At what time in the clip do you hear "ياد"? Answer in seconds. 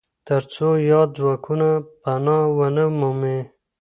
0.91-1.09